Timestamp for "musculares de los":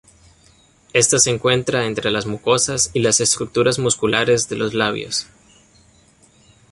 3.77-4.73